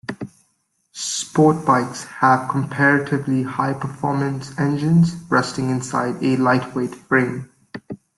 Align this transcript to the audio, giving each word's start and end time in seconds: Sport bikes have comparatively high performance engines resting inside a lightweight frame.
Sport 0.93 1.63
bikes 1.63 2.05
have 2.05 2.49
comparatively 2.49 3.43
high 3.43 3.73
performance 3.73 4.51
engines 4.59 5.13
resting 5.29 5.69
inside 5.69 6.23
a 6.23 6.37
lightweight 6.37 6.95
frame. 6.95 7.51